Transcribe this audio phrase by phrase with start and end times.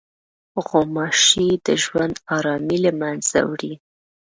[0.65, 3.73] غوماشې د ژوند ارامي له منځه وړي.